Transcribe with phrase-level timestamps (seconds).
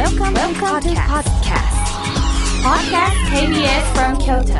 [0.00, 1.76] Welcome, Welcome to podcast.
[2.64, 4.54] Podcast KBS from Kyoto.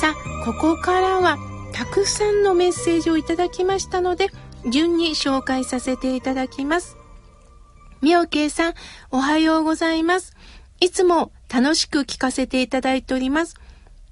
[0.00, 1.36] さあ、ここからは
[1.74, 4.28] たくさんのメッセージをいただきましたので、
[4.70, 6.96] 順に紹介させていただきます。
[8.00, 8.74] みおけいさん、
[9.10, 10.34] おはようございます。
[10.80, 13.56] いつも楽しく聞かせていただいております。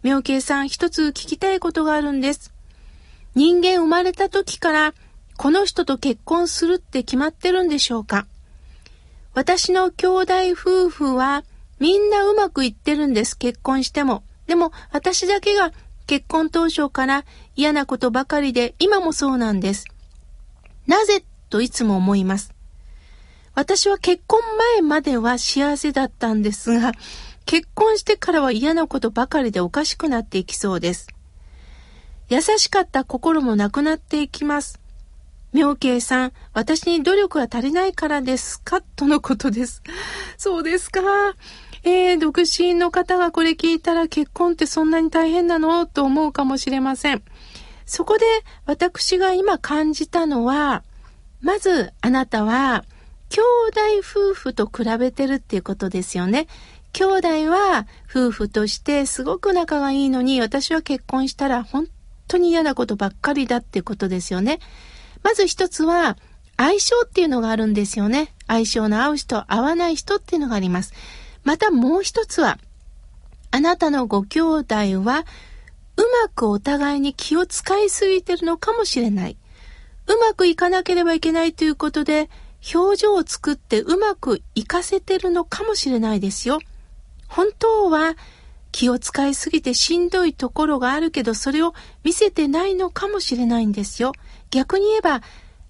[0.02, 2.52] みおけいさん、一つ聞きたいことがあるんです。
[3.34, 4.94] 人間生まれた時から、
[5.42, 8.26] この人と結婚するって決まってるんでしょうか？
[9.32, 11.44] 私の兄弟夫婦は、
[11.78, 14.22] みんなうまくいってるんです、結婚しても。
[14.46, 15.72] でも、私だけが
[16.06, 17.24] 結婚当初から
[17.56, 19.86] 嫌なことばかりで、今もそうなんです。
[20.86, 22.52] なぜといつも思います。
[23.54, 24.42] 私は結婚
[24.74, 26.92] 前までは幸せだったんですが、
[27.46, 31.08] 結婚してからは嫌なことばかりでおかしくなっていきそうです。
[32.28, 34.79] 優しかった心もなくなっていきます。
[35.52, 38.80] 妙慶さん、私に努力が足りないからですか？
[38.82, 39.82] とのことです。
[40.38, 41.00] そうですか？
[41.82, 45.86] えー、独身の方がこれ聞いたら結婚ってそんなに大変なの？
[45.86, 47.22] と思うかもしれません。
[47.86, 48.24] そこで
[48.66, 50.84] 私が今感じたのは、
[51.40, 52.84] まずあなたは
[53.30, 56.46] 兄弟夫婦と比べてるっていうことですよね。
[56.92, 61.86] 兄弟は夫婦としてすごく仲がいいのに私は結婚したら本
[62.28, 64.58] 当に嫌なことばっかりだってことですよね。
[65.22, 66.16] まず一つは
[66.56, 68.34] 相性っていうのがあるんですよね。
[68.46, 70.92] 相性の合う人、合わない人っていうのがあります。
[71.44, 72.58] またもう一つは、
[73.50, 75.24] あなたのご兄弟は
[75.96, 79.36] うまくお互いに気を使いすぎてるのかもしれない。
[80.06, 82.28] うまくいかなければいけないということで、
[82.74, 86.58] 表情を作ってうまくいかせてるのかもしれないですよ。
[87.26, 88.16] 本当は
[88.72, 91.74] 気を使いすぎてしんどいところがあるけど、それを
[92.04, 94.12] 見せてないのかもしれないんですよ。
[94.50, 95.22] 逆に言えば、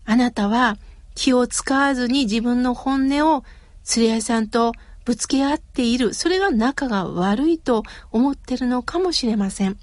[0.04, 0.76] あなたは
[1.14, 3.44] 気を使わずに自分の本音を
[3.84, 4.72] 釣り合いさんと
[5.04, 6.14] ぶつけ合っている。
[6.14, 9.78] それが仲が悪いと思ってるのかもしれません。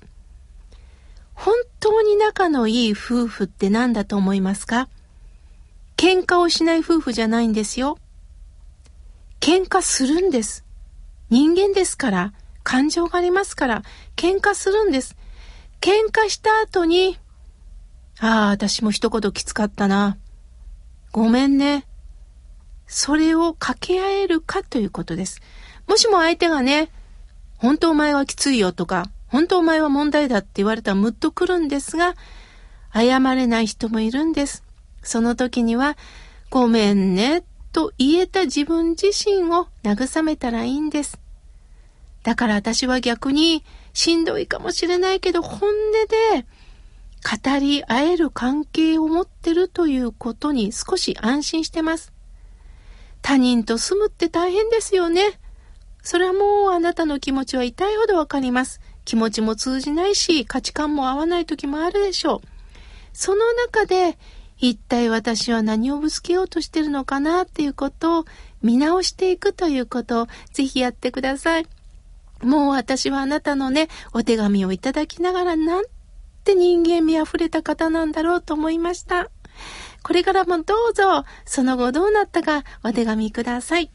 [1.33, 4.89] 本当に仲のいい夫婦って何だと思いますか？
[5.95, 7.97] 喧嘩をしない夫婦じゃないんですよ。
[9.39, 10.63] 喧嘩するんです。
[11.29, 12.33] 人間ですから、
[12.67, 13.83] 感情がありますから、
[14.17, 15.15] 喧嘩するんです。
[15.79, 17.17] 喧嘩した後に、
[18.19, 20.17] ああ、私も一言きつかったな。
[21.13, 21.85] ごめんね。
[22.85, 25.39] それを掛け合えるかということです。
[25.87, 26.89] もしも相手がね、
[27.55, 32.15] 本当お前はきついよとか、本当お前は問題だって言われたらムッとくるんですが、
[32.93, 34.65] 謝れない人もいるんです。
[35.03, 35.95] その時には、
[36.49, 41.17] ごめんね、と言えた自分自身を慰めたらいいんです。
[42.27, 45.73] だから私は逆に、しんどいかもしれないけど、本音
[46.35, 46.45] で、
[47.23, 52.11] 語り合える関係を持ってるということに少し安心してます。
[53.21, 55.39] 他人と住むって大変ですよね。
[56.03, 58.81] それはもうあなたの気持ちは痛いほどわかります。
[59.05, 62.47] 気持ちも通じないし、価値観も合わない時もあるでしょう。
[63.13, 64.17] その中で、
[64.57, 68.25] 一体私は何をぶつけようとしてるのかなっていうことを
[68.61, 71.67] 見直していくということをぜひやってください。
[72.41, 75.85] もう私はあなたのね、お手紙をいただきながらなん
[76.43, 79.29] て人間味あふれた方なんだろうと思いました。
[80.03, 83.91] これからもどうぞ、その後どうなったかお手紙ください。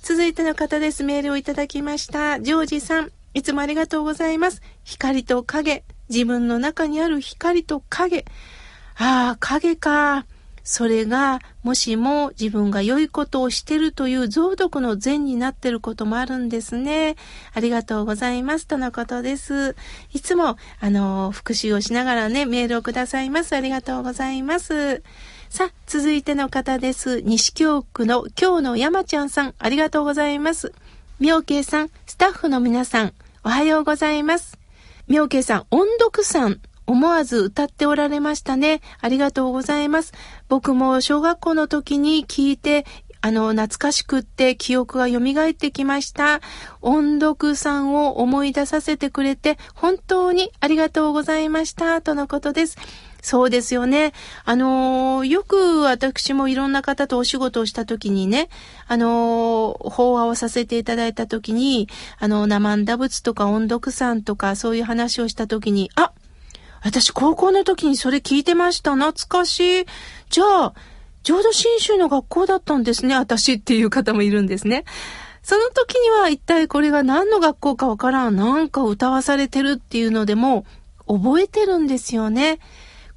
[0.00, 1.02] 続いての方です。
[1.02, 2.40] メールをいただきました。
[2.40, 4.62] ジョージさん、いつもありがとうございます。
[4.84, 8.24] 光と影、自分の中にある光と影。
[8.96, 10.24] ああ、影か。
[10.68, 17.14] それが、もしも自分が良いことをしてるという増毒の善になってることもあるんですね。
[17.54, 18.66] ありがとうございます。
[18.66, 19.76] とのことです。
[20.12, 23.54] いつも、あの、復習をしながらね、メールをくださいます。
[23.54, 25.04] ありがとうございます。
[25.50, 27.20] さあ、続いての方です。
[27.20, 30.72] 西京区の今日の山ちゃんさん、ありがとうございます。
[31.20, 33.12] 妙慶さん、スタッフの皆さん、
[33.44, 34.58] おはようございます。
[35.06, 38.80] 妙慶さん、音読さん、思わず歌っておられましたね。
[39.00, 40.12] ありがとうございます。
[40.48, 42.86] 僕も小学校の時に聞いて、
[43.20, 45.18] あの、懐かしくって記憶が蘇
[45.50, 46.40] ってきました。
[46.80, 52.00] 音読さんを思い出させてくれて、本当にありがとうございました。
[52.02, 52.76] とのことです。
[53.26, 54.12] そうですよね。
[54.44, 58.48] あのよく私もいろんな方とお仕事をした時にね、
[58.86, 61.88] あの法話をさせていただいた時に、
[62.20, 66.12] あの、生んだ仏とか音読さんとかそういう話をした時に、あ
[66.86, 68.94] 私高校の時にそれ聞いてました。
[68.94, 69.86] 懐かしい。
[70.30, 70.74] じゃあ、
[71.24, 73.16] 浄土真宗の学校だったんですね。
[73.16, 74.84] 私っていう方もいるんですね。
[75.42, 78.36] その時には一体これが何の学校かわからん。
[78.36, 80.64] なんか歌わされてるっていうのでも
[81.08, 82.60] 覚えてるんですよね。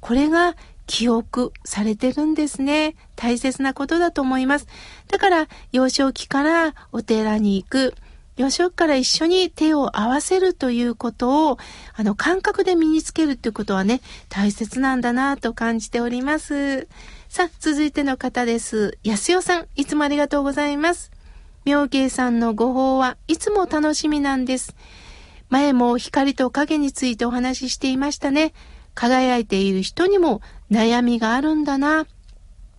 [0.00, 0.56] これが
[0.88, 2.96] 記憶されてるんですね。
[3.14, 4.66] 大切なことだと思います。
[5.06, 7.94] だから、幼少期からお寺に行く。
[8.40, 11.58] 幼少期から一緒に手を合わせるということを、
[11.94, 14.00] あの、感覚で身につけるっていうことはね、
[14.30, 16.88] 大切なんだなと感じております。
[17.28, 18.96] さあ、続いての方です。
[19.04, 21.10] 安代さん、いつもありがとうございます。
[21.66, 24.74] 妙慶さんのご法はいつも楽しみなんです。
[25.50, 28.54] 前も光と影についてお話ししていましたね。
[28.94, 30.40] 輝いている人にも
[30.70, 32.06] 悩みがあるんだな。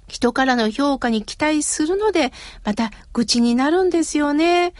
[0.07, 2.33] 人からの評価に期待するので、
[2.63, 4.73] また愚痴になるんですよね。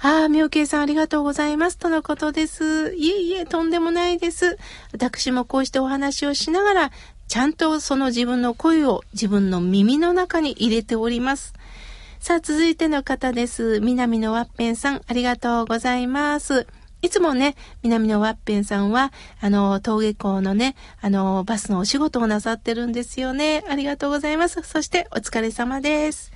[0.00, 1.76] ああ、妙慶さんありがとうございます。
[1.76, 2.94] とのことです。
[2.94, 4.56] いえいえ、とんでもないです。
[4.92, 6.92] 私もこうしてお話をしながら、
[7.26, 11.52] ちゃんとその自分の声を自分の耳の中に入れております。
[12.20, 13.80] さあ、続いての方です。
[13.80, 16.68] 南のワッペンさん、ありがとうございます。
[17.02, 23.64] いつもね、南のワッペンさんは、あの、登下校のね、あの、バスのお仕事をなさってるんですよね。
[23.68, 24.62] ありがとうございます。
[24.62, 26.30] そして、お疲れ様です。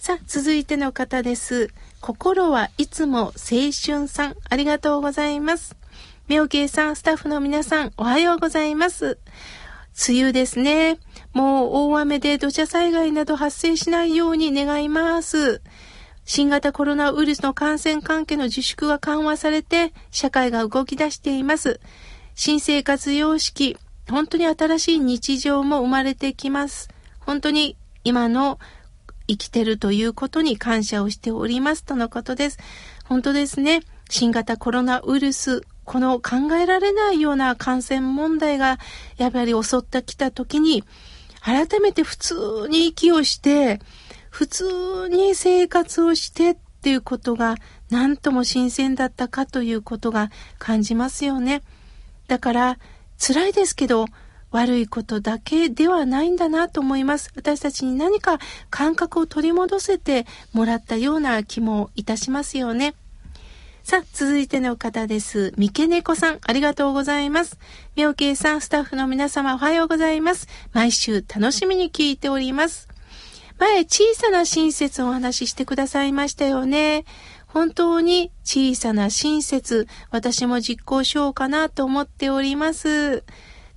[0.00, 1.70] さあ、続いての方です。
[2.04, 5.74] 心はいつも青春さん、ありがとうございます。
[6.28, 9.16] 妙慶さん、スタッフの皆さん、おはようございます。
[10.06, 10.98] 梅雨ですね。
[11.32, 15.62] もう大雨で土砂災害など発生しないように願います。
[16.26, 21.80] 新型コロナウイルスの感染関係の自粛が緩和されて、社会が動き出しています。
[22.34, 23.78] 新生活様式、
[24.10, 26.90] 本当に新しい日常も生まれてきます。
[27.20, 28.58] 本当に今の
[29.26, 32.58] 生きてるということに感謝をしておりますとのことです。
[33.04, 33.82] 本当ですね。
[34.10, 38.78] 新型コロナウイルス、この考えられないような感染問題が
[39.16, 40.84] やっぱり襲ってきた時に、
[41.40, 43.80] 改めて普通に息をして、
[44.30, 47.56] 普通に生活をしてっていうことが
[47.90, 51.62] 何とも新鮮だったかということが感じますよね。
[52.26, 52.78] だから
[53.18, 54.06] 辛いですけど
[54.54, 57.32] 悪いことだけではないんだなと思います。
[57.34, 58.38] 私たちに何か
[58.70, 62.94] 感覚を取り戻せてもらったような気もいたしますよね。
[63.82, 65.52] さあ、続いての方です。
[65.56, 67.58] 三毛猫さん、ありがとうございます。
[67.96, 70.46] 妙慶さん、スタッフの皆様、おはようございます。
[70.72, 72.88] 毎週楽しみに聞いております。
[73.58, 77.04] 前、小さな親切をお話ししてくださいましたよね。
[77.48, 83.24] 本当に小さな親切、私も実行しようかなと思っております。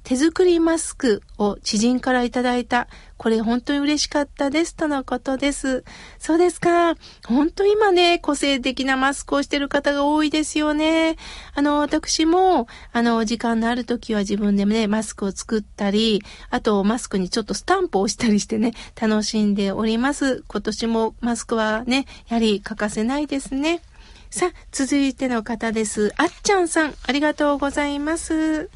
[0.07, 2.87] 手作りマスクを知人からいただいた。
[3.17, 4.73] これ本当に嬉しかったです。
[4.73, 5.83] とのことです。
[6.17, 6.95] そうですか。
[7.25, 11.17] 本当今ね、個性的なマスクをしてる方が多いですよね。
[11.55, 20.41] あの、私も、あの、時間のある時は自分でね、マスクを作ったり、あとマスクにちょっとスタンプを押したりしてね、楽しんでおります。
[20.47, 23.81] 今年もマスクはね、やはり欠かせないですね。
[24.29, 26.13] さあ、続いての方です。
[26.15, 28.69] あっちゃんさん、ありがとうございます。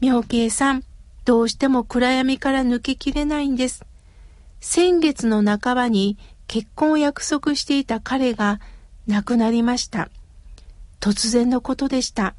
[0.00, 0.84] 妙慶さん、
[1.24, 3.84] どうしても暗闇から抜けきれないんです。
[4.60, 6.16] 先月の半ばに
[6.46, 8.60] 結婚を約束していた彼が
[9.06, 10.08] 亡くなりました。
[11.00, 12.34] 突然のことでした。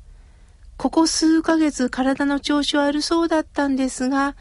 [0.78, 4.36] ここ数ヶ月体の調子悪そうだったんですが、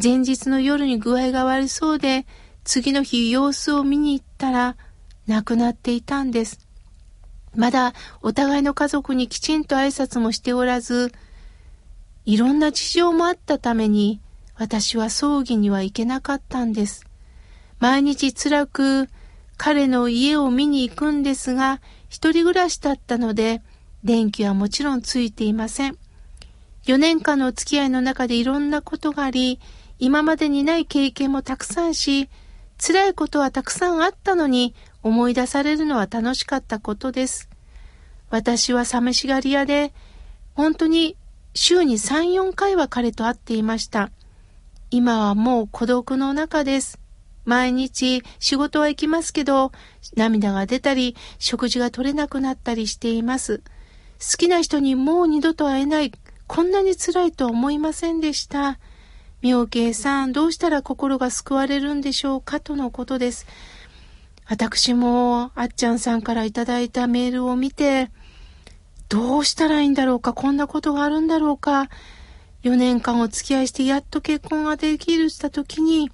[0.00, 2.26] 前日の夜に具合が悪そうで、
[2.64, 4.76] 次の日様子を見に行ったら
[5.28, 6.66] 亡くなっていたんです。
[7.54, 11.12] まだお互いの家族にきちんと挨拶もしておらず、
[12.26, 14.20] いろんな事情もあったために、
[14.56, 17.06] 私は葬儀には行けなかったんです。
[17.78, 19.08] 毎日辛く
[19.56, 23.62] 彼の家を見に行くんですが、一人暮らしだったので、
[24.02, 25.96] 電気はもちろんついていません。
[26.86, 29.60] 4年間のお付き合いの中でいろんなことがあり、
[30.00, 32.28] 今までにない経験もたくさんし、
[32.78, 34.74] 辛いことはたくさんあったのに、
[35.04, 37.48] 思い出されるのは楽しかったことです。
[38.30, 39.94] 私は寂しがり屋で、
[40.54, 41.16] 本当に
[41.56, 44.10] 週に3、4回は彼と会っていました。
[44.90, 47.00] 今はもう孤独の中です。
[47.46, 49.72] 毎日仕事は行きますけど、
[50.16, 53.62] 涙が出たり、食事が取れなくなったりしています。
[54.20, 56.12] 好きな人にもう二度と会えない、
[56.46, 58.78] こんなに辛いと思いませんでした。
[59.40, 63.46] 妙慶さん、どうしたら心が救われるんでしょうかとのことです。
[64.44, 68.10] 私も、あっちゃんさんからいただいたメールを見て、
[69.08, 71.88] どうしたらいいんだろうかこんなことがあるんだろうか
[72.62, 76.10] ?4 年間お付き合いしてやっと結婚ができるした時に、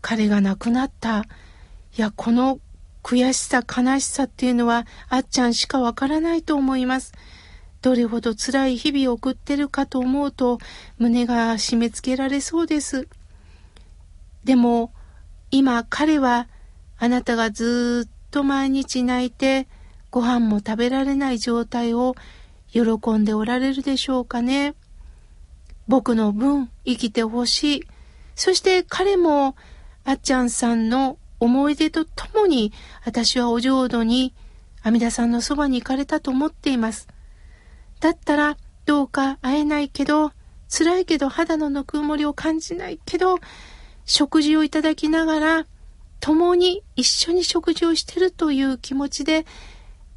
[0.00, 1.20] 彼が亡くなった。
[1.20, 2.58] いや、この
[3.02, 7.12] 悔しさ、悲しさっていうのは、あっちゃんしかわからないと思います。
[7.82, 10.58] どれほど辛い日々を送ってるかと思うと、
[10.98, 13.08] 胸が締め付けられそうです。
[14.44, 14.92] でも、
[15.50, 16.48] 今彼は、
[16.98, 19.66] あなたがずっと毎日泣いて、
[20.10, 22.14] ご飯も食べられない状態を
[22.72, 24.74] 喜んでおられるでしょうかね。
[25.88, 27.84] 僕の分生きてほしい。
[28.34, 29.56] そして彼も、
[30.04, 32.72] あっちゃんさんの思い出とともに、
[33.04, 34.34] 私はお浄土に
[34.82, 37.08] 阿弥陀さんのそばに行かれたと思っています。
[38.00, 40.32] だったら、どうか会えないけど、
[40.68, 43.38] 辛いけど肌のぬくもりを感じないけど、
[44.06, 45.66] 食事をいただきながら、
[46.20, 49.46] 共に一緒に食事をしてるという気持ちで、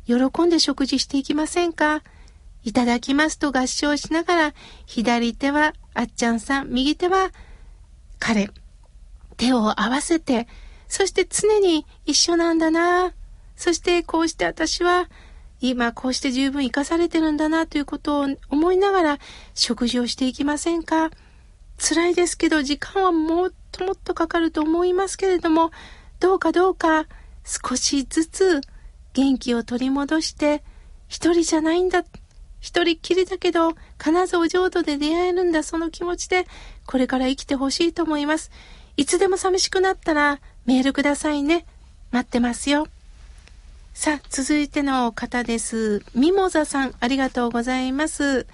[0.05, 2.03] 喜んで食事していきませんか？
[2.63, 4.53] いただきますと合唱しながら、
[4.85, 7.31] 左手はあっちゃんさん、右手は
[8.19, 8.49] 彼。
[9.37, 10.47] 手を合わせて、
[10.87, 13.13] そして常に一緒なんだな。
[13.55, 15.09] そしてこうして私は
[15.59, 19.19] 今こうして十分生かされてるんだなということを思いながら
[19.53, 21.09] 食事をしていきませんか？
[21.77, 25.71] 辛いですけど時間はもっともっとかかると思いますけれども
[26.19, 27.07] どうかどうか
[27.43, 28.61] 少しずつ
[29.13, 30.63] 元気を取り戻して
[31.07, 32.03] 一人じゃないんだ。
[32.59, 35.63] 一人きりだけど必ずお浄土で出会えるんだ。
[35.63, 36.47] その気持ちで
[36.85, 38.51] これから生きてほしいと思います。
[38.97, 41.65] いつでも寂しくなったらメールくださいね。
[42.11, 42.87] 待ってますよ。
[43.93, 46.03] さあ、続いての方です。
[46.15, 48.47] ミモザさん、ありがとうございます。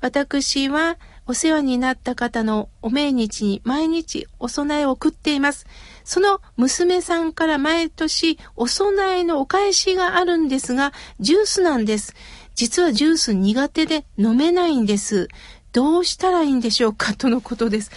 [0.00, 5.66] 私は、お世話になった方のお命日に毎日お供えを送っています。
[6.04, 12.14] その娘さんから毎年お供えのお返しがあるんですが、ジュースなんです。
[12.54, 15.28] 実はジュース苦手で飲めないんです。
[15.72, 17.14] どうしたらいいんでしょうか？
[17.14, 17.90] とのことです。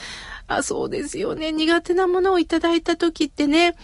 [0.48, 1.51] あ、そうですよね。
[1.51, 3.75] 苦手なものをいただいた時ってね、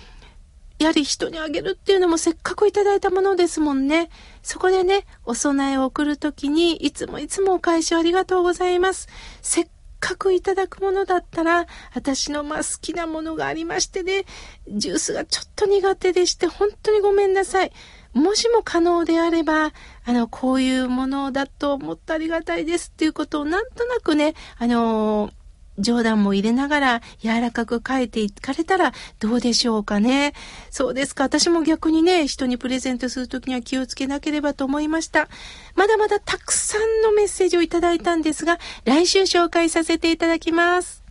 [0.83, 4.09] やはり人にあげるっていうのもせっかくいただいたものですもんね。
[4.41, 9.07] そこでね、お供えを送るときに、いつもいつもお返しをありがとうございます。
[9.41, 9.67] せっ
[10.01, 14.25] かくいただくものだったら、私のまあ好きなものがありましてね、
[14.67, 17.71] ジュースがちょっと苦手でして、本当にごめんなさい。
[18.11, 19.71] もしも可能であれば、
[20.03, 25.42] あの、こういうものだと思ってありがたいですっていうことをなんとなくね、あのー
[25.80, 30.34] 冗談も入れながら柔らかく書いていかれたらどうでしょうかね。
[30.70, 31.24] そうですか。
[31.24, 35.30] 私も逆にね、人にプレゼントするときには気をつけなければと思いました。
[35.75, 41.02] まだまだたくさんのメッセージをいただいたんですが、来週紹介させていただきます。